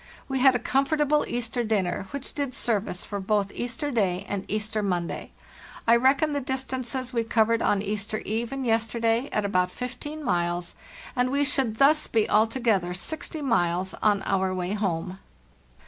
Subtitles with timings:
[0.27, 4.81] We had a comfortable Easter dinner, which did service for both Easter day and Easter
[4.81, 5.31] Monday.
[5.87, 10.23] I reckon the dis tances we covered on Easter eve and yesterday at about 15
[10.23, 10.73] miles,
[11.15, 15.19] and we should thus be altogether 60 miles on our way home.